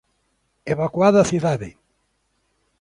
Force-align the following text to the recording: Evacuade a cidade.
Evacuade 0.73 1.17
a 1.21 1.29
cidade. 1.31 1.69